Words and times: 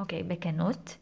אוקיי, 0.00 0.22
בכנות, 0.22 0.96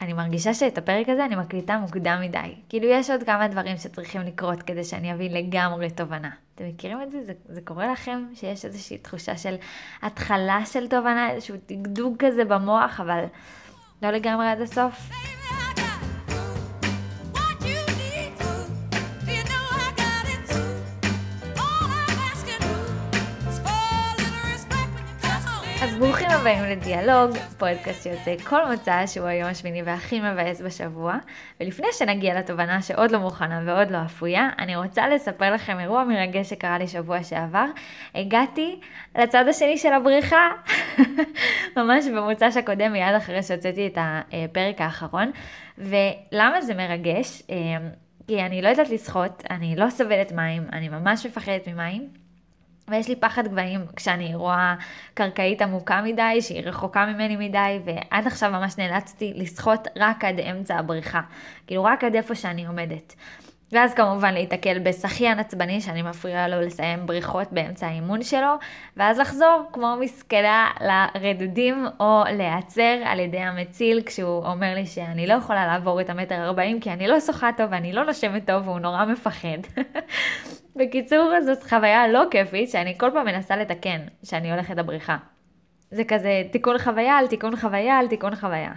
אני 0.00 0.12
מרגישה 0.12 0.54
שאת 0.54 0.78
הפרק 0.78 1.08
הזה 1.08 1.24
אני 1.24 1.36
מקליטה 1.36 1.78
מוקדם 1.78 2.18
מדי. 2.22 2.54
כאילו 2.68 2.86
יש 2.86 3.10
עוד 3.10 3.22
כמה 3.22 3.48
דברים 3.48 3.76
שצריכים 3.76 4.20
לקרות 4.20 4.62
כדי 4.62 4.84
שאני 4.84 5.12
אביא 5.12 5.30
לגמרי 5.30 5.90
תובנה. 5.90 6.30
אתם 6.54 6.68
מכירים 6.68 7.02
את 7.02 7.12
זה? 7.12 7.24
זה? 7.24 7.32
זה 7.48 7.60
קורה 7.60 7.92
לכם 7.92 8.26
שיש 8.34 8.64
איזושהי 8.64 8.98
תחושה 8.98 9.36
של 9.36 9.54
התחלה 10.02 10.60
של 10.64 10.88
תובנה, 10.88 11.30
איזשהו 11.30 11.56
דגדוג 11.68 12.16
כזה 12.18 12.44
במוח, 12.44 13.00
אבל 13.00 13.24
לא 14.02 14.10
לגמרי 14.10 14.46
עד 14.46 14.60
הסוף? 14.60 15.10
אז 25.82 25.94
ברוכים 25.94 26.28
הבאים 26.30 26.64
לדיאלוג, 26.64 27.36
פודקאסט 27.58 28.02
שיוצא 28.02 28.36
כל 28.44 28.70
מוצא 28.70 29.06
שהוא 29.06 29.26
היום 29.26 29.48
השמיני 29.48 29.82
והכי 29.82 30.20
מבאס 30.20 30.60
בשבוע. 30.60 31.16
ולפני 31.60 31.86
שנגיע 31.92 32.38
לתובנה 32.38 32.82
שעוד 32.82 33.10
לא 33.10 33.18
מוכנה 33.18 33.62
ועוד 33.66 33.90
לא 33.90 33.98
אפויה, 34.06 34.50
אני 34.58 34.76
רוצה 34.76 35.08
לספר 35.08 35.54
לכם 35.54 35.80
אירוע 35.80 36.04
מרגש 36.04 36.50
שקרה 36.50 36.78
לי 36.78 36.88
שבוע 36.88 37.22
שעבר. 37.22 37.64
הגעתי 38.14 38.80
לצד 39.18 39.44
השני 39.48 39.78
של 39.78 39.92
הבריכה, 39.92 40.48
ממש 41.76 42.06
במוצ"ש 42.06 42.56
הקודם, 42.56 42.92
מיד 42.92 43.14
אחרי 43.16 43.42
שהוצאתי 43.42 43.86
את 43.86 43.98
הפרק 44.00 44.80
האחרון. 44.80 45.30
ולמה 45.78 46.62
זה 46.62 46.74
מרגש? 46.74 47.42
אה, 47.50 47.56
כי 48.26 48.42
אני 48.42 48.62
לא 48.62 48.68
יודעת 48.68 48.88
לשחות, 48.88 49.42
אני 49.50 49.76
לא 49.76 49.90
סובלת 49.90 50.32
מים, 50.32 50.62
אני 50.72 50.88
ממש 50.88 51.26
מפחדת 51.26 51.68
ממים. 51.68 52.27
ויש 52.90 53.08
לי 53.08 53.16
פחד 53.16 53.48
גבהים 53.48 53.80
כשאני 53.96 54.34
רואה 54.34 54.74
קרקעית 55.14 55.62
עמוקה 55.62 56.02
מדי, 56.02 56.42
שהיא 56.42 56.62
רחוקה 56.64 57.06
ממני 57.06 57.36
מדי, 57.36 57.78
ועד 57.84 58.26
עכשיו 58.26 58.50
ממש 58.50 58.78
נאלצתי 58.78 59.32
לשחות 59.36 59.88
רק 59.96 60.24
עד 60.24 60.40
אמצע 60.40 60.76
הבריכה. 60.76 61.20
כאילו 61.66 61.84
רק 61.84 62.04
עד 62.04 62.14
איפה 62.14 62.34
שאני 62.34 62.66
עומדת. 62.66 63.14
ואז 63.72 63.94
כמובן 63.94 64.34
להיתקל 64.34 64.78
בשחיין 64.78 65.38
עצבני 65.38 65.80
שאני 65.80 66.02
מפריעה 66.02 66.48
לו 66.48 66.60
לסיים 66.60 67.06
בריחות 67.06 67.52
באמצע 67.52 67.86
האימון 67.86 68.22
שלו, 68.22 68.54
ואז 68.96 69.18
לחזור 69.18 69.62
כמו 69.72 69.96
מסכנה 70.00 70.70
לרדודים, 70.80 71.86
או 72.00 72.22
להיעצר 72.32 72.96
על 73.04 73.20
ידי 73.20 73.38
המציל 73.38 74.02
כשהוא 74.06 74.46
אומר 74.46 74.74
לי 74.74 74.86
שאני 74.86 75.26
לא 75.26 75.34
יכולה 75.34 75.66
לעבור 75.66 76.00
את 76.00 76.10
המטר 76.10 76.44
40 76.44 76.80
כי 76.80 76.90
אני 76.90 77.08
לא 77.08 77.20
שוחה 77.20 77.50
טוב 77.56 77.66
ואני 77.70 77.92
לא 77.92 78.04
נושמת 78.04 78.46
טוב 78.46 78.68
והוא 78.68 78.78
נורא 78.80 79.04
מפחד. 79.04 79.58
בקיצור, 80.78 81.32
זאת 81.40 81.62
חוויה 81.62 82.08
לא 82.08 82.24
כיפית 82.30 82.70
שאני 82.70 82.98
כל 82.98 83.10
פעם 83.12 83.26
מנסה 83.26 83.56
לתקן 83.56 84.00
כשאני 84.22 84.52
הולכת 84.52 84.76
לבריכה. 84.76 85.16
זה 85.90 86.04
כזה 86.04 86.42
תיקון 86.52 86.78
חוויה 86.78 87.18
על 87.18 87.26
תיקון 87.26 87.56
חוויה 87.56 87.98
על 87.98 88.08
תיקון 88.08 88.36
חוויה. 88.36 88.72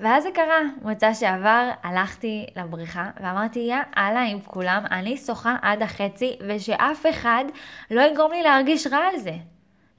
ואז 0.00 0.22
זה 0.22 0.28
קרה, 0.34 0.60
מוצא 0.82 1.14
שעבר 1.14 1.70
הלכתי 1.82 2.46
לבריכה 2.56 3.10
ואמרתי 3.20 3.58
יא 3.58 3.76
אללה 3.96 4.22
עם 4.22 4.40
כולם, 4.40 4.82
אני 4.90 5.16
שוחה 5.16 5.56
עד 5.62 5.82
החצי 5.82 6.36
ושאף 6.48 7.06
אחד 7.10 7.44
לא 7.90 8.02
יגרום 8.02 8.32
לי 8.32 8.42
להרגיש 8.42 8.86
רע 8.86 8.98
על 9.12 9.18
זה. 9.18 9.34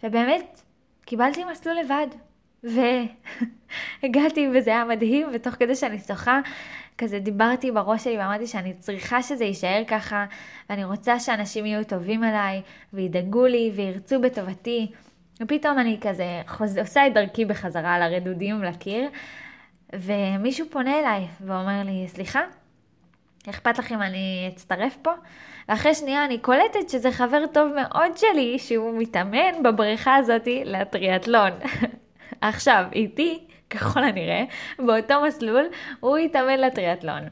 ובאמת, 0.04 0.62
קיבלתי 1.06 1.44
מסלול 1.44 1.76
לבד. 1.76 2.08
והגעתי 4.04 4.48
וזה 4.54 4.70
היה 4.70 4.86
מדהים 4.86 5.28
ותוך 5.34 5.54
כדי 5.54 5.76
שאני 5.76 6.00
שוחה 6.00 6.40
כזה 6.98 7.20
דיברתי 7.20 7.72
בראש 7.72 8.04
שלי 8.04 8.18
ואמרתי 8.18 8.48
שאני 8.48 8.74
צריכה 8.74 9.24
שזה 9.24 9.46
יישאר 9.46 9.84
ככה 9.88 10.26
ואני 10.70 10.84
רוצה 10.84 11.20
שאנשים 11.20 11.66
יהיו 11.66 11.84
טובים 11.84 12.24
אליי 12.24 12.62
וידאגו 12.94 13.46
לי 13.46 13.72
וירצו 13.76 14.22
בטובתי 14.22 14.92
ופתאום 15.42 15.80
אני 15.80 15.98
כזה 16.02 16.42
חוז... 16.48 16.78
עושה 16.78 17.08
את 17.08 17.14
דרכי 17.14 17.46
בחזרה 17.46 18.00
לרדודים 18.00 18.64
לקיר 18.64 19.10
ומישהו 19.94 20.66
פונה 20.70 21.00
אליי 21.00 21.28
ואומר 21.42 21.84
לי, 21.86 22.08
סליחה, 22.08 22.42
אכפת 23.50 23.78
לך 23.78 23.92
אם 23.92 24.02
אני 24.02 24.50
אצטרף 24.54 24.98
פה? 25.02 25.12
ואחרי 25.70 25.96
שנייה 25.96 26.26
אני 26.26 26.38
קולטת 26.38 26.90
שזה 26.90 27.12
חבר 27.12 27.48
טוב 27.54 27.72
מאוד 27.74 28.18
שלי, 28.18 28.60
שהוא 28.60 29.00
מתאמן 29.00 29.64
בבריכה 29.64 30.16
הזאתי 30.16 30.62
לטריאטלון. 30.66 31.52
עכשיו, 32.42 32.86
איתי, 32.94 33.48
ככל 33.70 34.04
הנראה, 34.04 34.44
באותו 34.80 35.22
מסלול, 35.28 35.66
הוא 36.00 36.18
התאמן 36.18 36.60
לטריאטלון. 36.60 37.24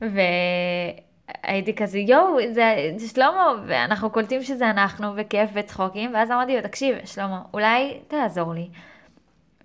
והייתי 0.00 1.74
כזה, 1.76 1.98
יואו, 1.98 2.38
זה, 2.52 2.74
זה 2.96 3.08
שלמה, 3.08 3.46
ואנחנו 3.66 4.10
קולטים 4.10 4.42
שזה 4.42 4.70
אנחנו, 4.70 5.12
וכיף 5.16 5.50
וצחוקים, 5.54 6.14
ואז 6.14 6.30
אמרתי 6.30 6.56
לו, 6.56 6.62
תקשיב, 6.62 6.96
שלמה, 7.04 7.42
אולי 7.54 8.00
תעזור 8.08 8.54
לי. 8.54 8.68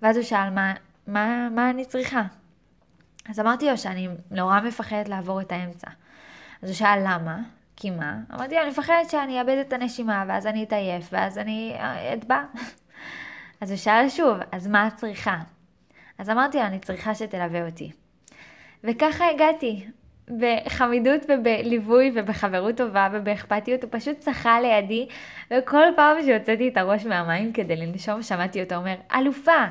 ואז 0.02 0.16
הוא 0.16 0.24
שאל, 0.24 0.50
מה, 0.50 0.74
מה, 1.06 1.48
מה 1.50 1.70
אני 1.70 1.84
צריכה? 1.84 2.22
אז 3.28 3.40
אמרתי 3.40 3.70
לו 3.70 3.78
שאני 3.78 4.08
נורא 4.30 4.60
מפחדת 4.60 5.08
לעבור 5.08 5.40
את 5.40 5.52
האמצע. 5.52 5.88
אז 6.62 6.68
הוא 6.68 6.76
שאל 6.76 6.98
למה? 7.04 7.38
כי 7.76 7.90
מה? 7.90 8.16
אמרתי 8.34 8.54
לו, 8.54 8.60
אני 8.60 8.70
מפחדת 8.70 9.10
שאני 9.10 9.40
אאבד 9.40 9.56
את 9.60 9.72
הנשימה, 9.72 10.24
ואז 10.28 10.46
אני 10.46 10.62
אתעייף, 10.62 11.08
ואז 11.12 11.38
אני 11.38 11.76
אטבע. 12.14 12.44
אז 13.62 13.70
הוא 13.70 13.78
שאל 13.78 14.08
שוב, 14.08 14.36
אז 14.52 14.66
מה 14.66 14.86
את 14.86 14.96
צריכה? 14.96 15.36
אז 16.18 16.30
אמרתי 16.30 16.58
לו, 16.58 16.64
אני 16.64 16.78
צריכה 16.78 17.14
שתלווה 17.14 17.66
אותי. 17.66 17.90
וככה 18.84 19.28
הגעתי, 19.30 19.84
בחמידות 20.38 21.20
ובליווי 21.28 22.12
ובחברות 22.14 22.76
טובה 22.76 23.08
ובאכפתיות, 23.12 23.82
הוא 23.82 23.90
פשוט 23.92 24.18
צחה 24.18 24.60
לידי, 24.60 25.08
וכל 25.50 25.82
פעם 25.96 26.22
שהוצאתי 26.22 26.68
את 26.68 26.76
הראש 26.76 27.06
מהמים 27.06 27.52
כדי 27.52 27.76
לנשום, 27.76 28.22
שמעתי 28.22 28.62
אותו 28.62 28.74
אומר, 28.74 28.94
אלופה, 29.14 29.64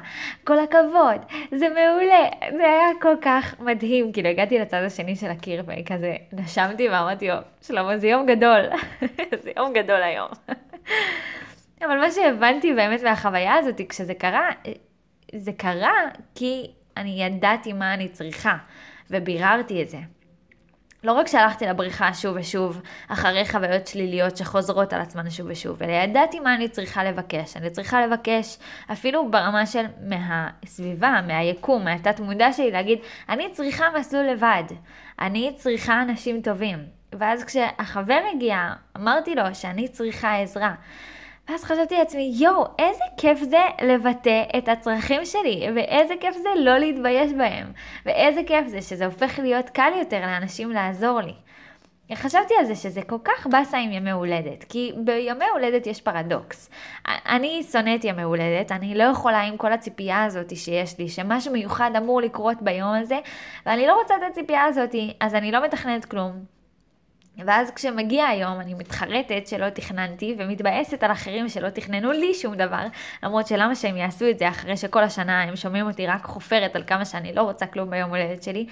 כל 0.43 0.59
הכבוד, 0.59 1.41
זה 1.51 1.67
מעולה, 1.69 2.29
זה 2.57 2.63
היה 2.63 2.87
כל 3.01 3.15
כך 3.21 3.59
מדהים, 3.59 4.11
כאילו 4.11 4.29
הגעתי 4.29 4.59
לצד 4.59 4.83
השני 4.85 5.15
של 5.15 5.29
הקיר 5.29 5.63
וכזה 5.67 6.15
נשמתי 6.33 6.89
ואמרתי 6.89 7.27
לו, 7.27 7.35
שלמה 7.61 7.97
זה 7.97 8.07
יום 8.07 8.25
גדול, 8.25 8.61
זה 9.43 9.51
יום 9.57 9.73
גדול 9.73 10.01
היום. 10.01 10.29
אבל 11.85 11.97
מה 11.97 12.11
שהבנתי 12.11 12.73
באמת 12.73 13.03
מהחוויה 13.03 13.55
הזאת, 13.55 13.81
כשזה 13.89 14.13
קרה, 14.13 14.49
זה 15.35 15.51
קרה 15.51 15.93
כי 16.35 16.71
אני 16.97 17.23
ידעתי 17.23 17.73
מה 17.73 17.93
אני 17.93 18.09
צריכה, 18.09 18.57
וביררתי 19.09 19.81
את 19.81 19.89
זה. 19.89 19.97
לא 21.03 21.11
רק 21.11 21.27
שהלכתי 21.27 21.65
לבריכה 21.65 22.13
שוב 22.13 22.35
ושוב, 22.39 22.81
אחרי 23.07 23.45
חוויות 23.45 23.87
שליליות 23.87 24.37
שחוזרות 24.37 24.93
על 24.93 25.01
עצמן 25.01 25.29
שוב 25.29 25.47
ושוב, 25.49 25.83
אלא 25.83 25.91
ידעתי 25.91 26.39
מה 26.39 26.55
אני 26.55 26.69
צריכה 26.69 27.03
לבקש. 27.03 27.57
אני 27.57 27.69
צריכה 27.69 28.07
לבקש, 28.07 28.57
אפילו 28.91 29.31
ברמה 29.31 29.65
של 29.65 29.85
מהסביבה, 30.01 31.21
מהיקום, 31.27 31.83
מהתת 31.83 32.19
מודע 32.19 32.53
שלי, 32.53 32.71
להגיד, 32.71 32.99
אני 33.29 33.51
צריכה 33.51 33.85
מסלול 33.99 34.25
לבד. 34.25 34.63
אני 35.19 35.53
צריכה 35.55 36.01
אנשים 36.01 36.41
טובים. 36.41 36.79
ואז 37.19 37.43
כשהחבר 37.43 38.19
הגיע, 38.35 38.73
אמרתי 38.97 39.35
לו 39.35 39.43
שאני 39.53 39.87
צריכה 39.87 40.37
עזרה. 40.37 40.73
ואז 41.49 41.63
חשבתי 41.63 41.97
לעצמי, 41.97 42.33
יואו, 42.35 42.65
איזה 42.79 43.03
כיף 43.17 43.39
זה 43.39 43.61
לבטא 43.81 44.43
את 44.57 44.69
הצרכים 44.69 45.25
שלי, 45.25 45.67
ואיזה 45.75 46.13
כיף 46.19 46.35
זה 46.37 46.49
לא 46.57 46.77
להתבייש 46.77 47.33
בהם, 47.33 47.71
ואיזה 48.05 48.41
כיף 48.47 48.67
זה 48.67 48.81
שזה 48.81 49.05
הופך 49.05 49.39
להיות 49.39 49.69
קל 49.69 49.91
יותר 49.99 50.21
לאנשים 50.21 50.71
לעזור 50.71 51.21
לי. 51.21 51.33
חשבתי 52.15 52.53
על 52.59 52.65
זה 52.65 52.75
שזה 52.75 53.01
כל 53.01 53.17
כך 53.23 53.47
באסה 53.47 53.77
עם 53.77 53.91
ימי 53.91 54.11
הולדת, 54.11 54.63
כי 54.63 54.91
בימי 54.97 55.45
הולדת 55.53 55.87
יש 55.87 56.01
פרדוקס. 56.01 56.69
אני 57.07 57.63
שונאת 57.71 58.03
ימי 58.03 58.21
הולדת, 58.21 58.71
אני 58.71 58.95
לא 58.95 59.03
יכולה 59.03 59.41
עם 59.41 59.57
כל 59.57 59.73
הציפייה 59.73 60.23
הזאת 60.23 60.55
שיש 60.55 60.99
לי, 60.99 61.09
שמשהו 61.09 61.53
מיוחד 61.53 61.91
אמור 61.97 62.21
לקרות 62.21 62.61
ביום 62.61 62.93
הזה, 62.93 63.19
ואני 63.65 63.87
לא 63.87 63.99
רוצה 64.01 64.15
את 64.15 64.31
הציפייה 64.31 64.63
הזאת, 64.63 64.95
אז 65.19 65.35
אני 65.35 65.51
לא 65.51 65.63
מתכננת 65.63 66.05
כלום. 66.05 66.60
ואז 67.45 67.71
כשמגיע 67.71 68.25
היום 68.25 68.59
אני 68.59 68.73
מתחרטת 68.73 69.47
שלא 69.47 69.69
תכננתי 69.69 70.35
ומתבאסת 70.37 71.03
על 71.03 71.11
אחרים 71.11 71.49
שלא 71.49 71.69
תכננו 71.69 72.11
לי 72.11 72.33
שום 72.33 72.55
דבר, 72.55 72.85
למרות 73.23 73.47
שלמה 73.47 73.75
שהם 73.75 73.97
יעשו 73.97 74.29
את 74.29 74.39
זה 74.39 74.49
אחרי 74.49 74.77
שכל 74.77 75.03
השנה 75.03 75.41
הם 75.43 75.55
שומעים 75.55 75.87
אותי 75.87 76.07
רק 76.07 76.25
חופרת 76.25 76.75
על 76.75 76.83
כמה 76.87 77.05
שאני 77.05 77.33
לא 77.33 77.41
רוצה 77.41 77.65
כלום 77.65 77.89
ביום 77.89 78.09
הולדת 78.09 78.43
שלי, 78.43 78.65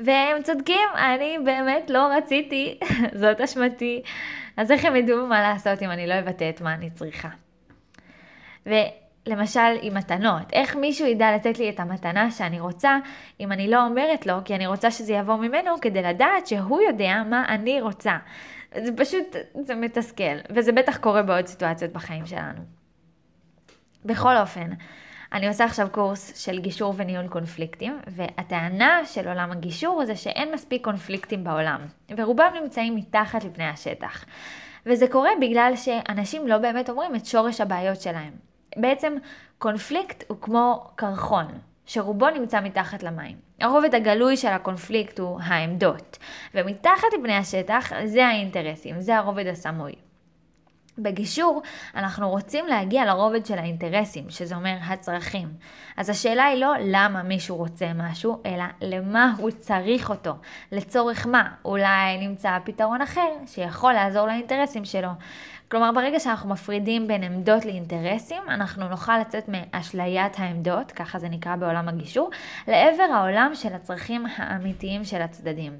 והם 0.00 0.42
צודקים, 0.42 0.88
אני 0.96 1.38
באמת 1.44 1.90
לא 1.90 2.08
רציתי, 2.16 2.78
זאת 3.20 3.40
אשמתי, 3.40 4.02
אז 4.56 4.70
איך 4.70 4.84
הם 4.84 4.96
ידעו 4.96 5.26
מה 5.26 5.40
לעשות 5.40 5.82
אם 5.82 5.90
אני 5.90 6.06
לא 6.06 6.18
אבטא 6.18 6.50
את 6.50 6.60
מה 6.60 6.74
אני 6.74 6.90
צריכה. 6.90 7.28
ו... 8.66 8.70
למשל 9.26 9.76
עם 9.80 9.94
מתנות, 9.94 10.52
איך 10.52 10.76
מישהו 10.76 11.06
ידע 11.06 11.34
לתת 11.34 11.58
לי 11.58 11.70
את 11.70 11.80
המתנה 11.80 12.30
שאני 12.30 12.60
רוצה 12.60 12.98
אם 13.40 13.52
אני 13.52 13.70
לא 13.70 13.86
אומרת 13.86 14.26
לו 14.26 14.34
כי 14.44 14.54
אני 14.54 14.66
רוצה 14.66 14.90
שזה 14.90 15.12
יבוא 15.12 15.36
ממנו 15.36 15.70
כדי 15.80 16.02
לדעת 16.02 16.46
שהוא 16.46 16.80
יודע 16.80 17.22
מה 17.30 17.44
אני 17.48 17.80
רוצה. 17.80 18.16
זה 18.84 18.96
פשוט, 18.96 19.36
זה 19.64 19.74
מתסכל, 19.74 20.36
וזה 20.50 20.72
בטח 20.72 20.96
קורה 20.96 21.22
בעוד 21.22 21.46
סיטואציות 21.46 21.92
בחיים 21.92 22.26
שלנו. 22.26 22.60
בכל 24.04 24.36
אופן, 24.36 24.70
אני 25.32 25.48
עושה 25.48 25.64
עכשיו 25.64 25.88
קורס 25.90 26.44
של 26.44 26.58
גישור 26.58 26.94
וניהול 26.96 27.28
קונפליקטים, 27.28 27.98
והטענה 28.06 29.00
של 29.04 29.28
עולם 29.28 29.52
הגישור 29.52 30.04
זה 30.04 30.16
שאין 30.16 30.54
מספיק 30.54 30.84
קונפליקטים 30.84 31.44
בעולם, 31.44 31.80
ורובם 32.16 32.52
נמצאים 32.62 32.96
מתחת 32.96 33.44
לפני 33.44 33.64
השטח. 33.64 34.24
וזה 34.86 35.08
קורה 35.08 35.30
בגלל 35.40 35.72
שאנשים 35.76 36.48
לא 36.48 36.58
באמת 36.58 36.90
אומרים 36.90 37.14
את 37.14 37.26
שורש 37.26 37.60
הבעיות 37.60 38.00
שלהם. 38.00 38.32
בעצם 38.76 39.16
קונפליקט 39.58 40.24
הוא 40.28 40.36
כמו 40.40 40.90
קרחון. 40.96 41.46
שרובו 41.86 42.30
נמצא 42.30 42.60
מתחת 42.60 43.02
למים. 43.02 43.36
הרובד 43.60 43.94
הגלוי 43.94 44.36
של 44.36 44.48
הקונפליקט 44.48 45.18
הוא 45.18 45.40
העמדות, 45.42 46.18
ומתחת 46.54 47.08
לפני 47.18 47.36
השטח 47.36 47.92
זה 48.04 48.26
האינטרסים, 48.26 49.00
זה 49.00 49.16
הרובד 49.16 49.46
הסמוי. 49.46 49.92
בגישור 50.98 51.62
אנחנו 51.94 52.30
רוצים 52.30 52.66
להגיע 52.66 53.04
לרובד 53.04 53.46
של 53.46 53.58
האינטרסים, 53.58 54.30
שזה 54.30 54.54
אומר 54.54 54.76
הצרכים. 54.82 55.48
אז 55.96 56.10
השאלה 56.10 56.44
היא 56.44 56.60
לא 56.60 56.72
למה 56.80 57.22
מישהו 57.22 57.56
רוצה 57.56 57.86
משהו, 57.94 58.42
אלא 58.46 58.64
למה 58.80 59.34
הוא 59.38 59.50
צריך 59.50 60.10
אותו, 60.10 60.32
לצורך 60.72 61.26
מה. 61.26 61.48
אולי 61.64 62.18
נמצא 62.20 62.58
פתרון 62.64 63.02
אחר 63.02 63.28
שיכול 63.46 63.92
לעזור 63.92 64.26
לאינטרסים 64.26 64.84
שלו. 64.84 65.08
כלומר, 65.70 65.90
ברגע 65.94 66.20
שאנחנו 66.20 66.48
מפרידים 66.48 67.08
בין 67.08 67.22
עמדות 67.22 67.64
לאינטרסים, 67.64 68.42
אנחנו 68.48 68.88
נוכל 68.88 69.18
לצאת 69.18 69.48
מאשליית 69.48 70.38
העמדות, 70.38 70.92
ככה 70.92 71.18
זה 71.18 71.28
נקרא 71.28 71.56
בעולם 71.56 71.88
הגישור, 71.88 72.30
לעבר 72.68 73.02
העולם 73.14 73.50
של 73.54 73.74
הצרכים 73.74 74.26
האמיתיים 74.36 75.04
של 75.04 75.22
הצדדים. 75.22 75.72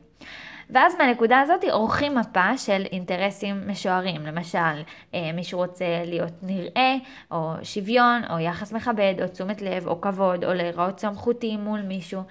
ואז 0.71 0.95
מהנקודה 0.99 1.41
הזאת 1.41 1.65
עורכים 1.65 2.15
מפה 2.15 2.59
של 2.59 2.85
אינטרסים 2.93 3.69
משוערים. 3.69 4.27
למשל, 4.27 4.83
אה, 5.15 5.33
מישהו 5.35 5.59
רוצה 5.59 5.85
להיות 6.05 6.33
נראה, 6.43 6.95
או 7.31 7.53
שוויון, 7.63 8.23
או 8.31 8.39
יחס 8.39 8.73
מכבד, 8.73 9.15
או 9.23 9.29
תשומת 9.29 9.63
לב, 9.63 9.87
או 9.87 10.01
כבוד, 10.01 10.45
או 10.45 10.55
להיראות 10.55 11.01
סמכותי 11.01 11.57
מול 11.57 11.83
מישהו. 11.83 12.23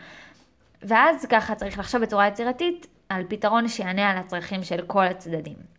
ואז 0.84 1.26
ככה 1.26 1.56
צריך 1.56 1.80
לחשוב 1.80 2.02
בצורה 2.02 2.28
יצירתית 2.28 2.88
על 3.10 3.24
פתרון 3.28 3.68
שיענה 3.68 4.12
על 4.12 4.18
הצרכים 4.18 4.64
של 4.64 4.82
כל 4.88 5.04
הצדדים. 5.06 5.75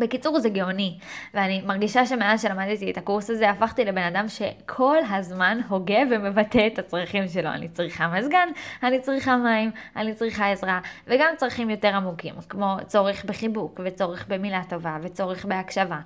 בקיצור 0.00 0.38
זה 0.38 0.48
גאוני, 0.48 0.98
ואני 1.34 1.62
מרגישה 1.66 2.06
שמאז 2.06 2.42
שלמדתי 2.42 2.90
את 2.90 2.98
הקורס 2.98 3.30
הזה 3.30 3.50
הפכתי 3.50 3.84
לבן 3.84 4.02
אדם 4.02 4.28
שכל 4.28 4.96
הזמן 5.10 5.58
הוגה 5.68 5.98
ומבטא 6.10 6.66
את 6.66 6.78
הצרכים 6.78 7.28
שלו. 7.28 7.50
אני 7.50 7.68
צריכה 7.68 8.08
מזגן, 8.08 8.48
אני 8.82 9.00
צריכה 9.00 9.36
מים, 9.36 9.70
אני 9.96 10.14
צריכה 10.14 10.50
עזרה, 10.50 10.80
וגם 11.06 11.28
צרכים 11.36 11.70
יותר 11.70 11.96
עמוקים, 11.96 12.34
כמו 12.48 12.76
צורך 12.86 13.24
בחיבוק, 13.24 13.80
וצורך 13.84 14.26
במילה 14.28 14.62
טובה, 14.68 14.96
וצורך 15.02 15.44
בהקשבה. 15.44 15.98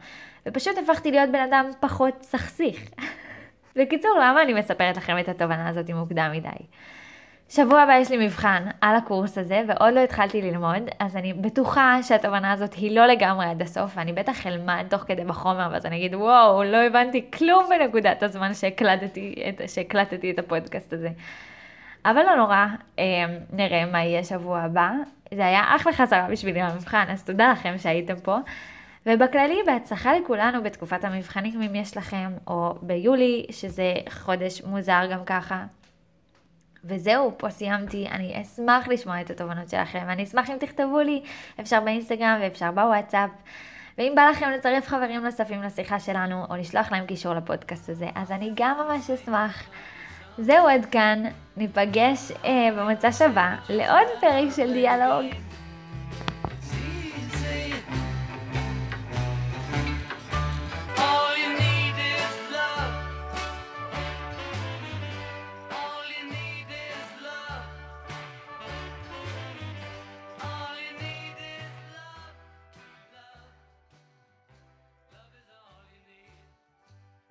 ופשוט 0.47 0.79
הפכתי 0.79 1.11
להיות 1.11 1.31
בן 1.31 1.43
אדם 1.43 1.71
פחות 1.81 2.15
סכסיך. 2.23 2.91
בקיצור, 3.77 4.19
למה 4.23 4.43
אני 4.43 4.55
מספרת 4.55 4.97
לכם 4.97 5.19
את 5.19 5.29
התובנה 5.29 5.69
הזאת 5.69 5.91
מוקדם 5.91 6.31
מדי? 6.35 6.49
שבוע 7.51 7.81
הבא 7.81 7.93
יש 7.93 8.11
לי 8.11 8.27
מבחן 8.27 8.63
על 8.81 8.97
הקורס 8.97 9.39
הזה, 9.39 9.63
ועוד 9.67 9.95
לא 9.95 10.01
התחלתי 10.01 10.43
ללמוד, 10.43 10.83
אז 10.99 11.17
אני 11.17 11.33
בטוחה 11.33 12.03
שהתובנה 12.03 12.53
הזאת 12.53 12.75
היא 12.75 12.97
לא 12.97 13.07
לגמרי 13.07 13.47
עד 13.47 13.63
הסוף, 13.63 13.93
ואני 13.97 14.13
בטח 14.13 14.47
אלמד 14.47 14.87
תוך 14.91 15.03
כדי 15.03 15.25
בחומר, 15.25 15.69
ואז 15.73 15.87
אני 15.87 15.97
אגיד, 15.97 16.15
וואו, 16.15 16.65
לא 16.65 16.77
הבנתי 16.77 17.31
כלום 17.31 17.65
בנקודת 17.69 18.23
הזמן 18.23 18.55
שהקלטתי 18.55 19.35
את, 19.49 19.61
שהקלטתי 19.69 20.31
את 20.31 20.39
הפודקאסט 20.39 20.93
הזה. 20.93 21.09
אבל 22.05 22.23
לא 22.23 22.37
נורא, 22.37 22.67
אה, 22.99 23.05
נראה 23.53 23.85
מה 23.87 24.05
יהיה 24.05 24.25
שבוע 24.25 24.61
הבא. 24.61 24.91
זה 25.35 25.47
היה 25.47 25.63
אחלה 25.77 25.93
חזרה 25.93 26.27
בשבילי 26.31 26.63
במבחן, 26.63 27.05
אז 27.09 27.25
תודה 27.25 27.53
לכם 27.53 27.75
שהייתם 27.79 28.21
פה. 28.23 28.37
ובכללי, 29.07 29.59
בהצלחה 29.67 30.19
לכולנו 30.19 30.63
בתקופת 30.63 31.05
המבחנים 31.05 31.63
אם 31.63 31.75
יש 31.75 31.97
לכם, 31.97 32.33
או 32.47 32.75
ביולי, 32.83 33.47
שזה 33.51 33.95
חודש 34.11 34.63
מוזר 34.63 35.03
גם 35.13 35.25
ככה. 35.27 35.65
וזהו, 36.85 37.33
פה 37.37 37.51
סיימתי. 37.51 38.07
אני 38.11 38.43
אשמח 38.43 38.89
לשמוע 38.89 39.21
את 39.21 39.31
התובנות 39.31 39.69
שלכם. 39.69 40.05
אני 40.09 40.25
אשמח 40.25 40.51
אם 40.51 40.57
תכתבו 40.61 41.01
לי, 41.01 41.23
אפשר 41.61 41.81
באינסטגרם 41.81 42.39
ואפשר 42.41 42.71
בוואטסאפ. 42.71 43.31
ואם 43.99 44.13
בא 44.17 44.23
לכם 44.31 44.51
לצרף 44.51 44.89
חברים 44.89 45.25
נוספים 45.25 45.63
לשיחה 45.63 46.01
שלנו, 46.01 46.45
או 46.51 46.57
לשלוח 46.57 46.93
להם 46.93 47.07
קישור 47.07 47.35
לפודקאסט 47.35 47.89
הזה, 47.89 48.07
אז 48.15 48.33
אני 48.33 48.51
גם 48.55 48.77
ממש 48.79 49.11
אשמח. 49.11 49.69
זהו 50.39 50.69
עד 50.69 50.85
כאן, 50.85 51.23
ניפגש 51.57 52.33
אה, 52.45 52.69
במצע 52.77 53.13
שווה 53.13 53.57
לעוד 53.69 54.07
פרק 54.21 54.49
של 54.57 54.73
דיאלוג. 54.73 55.50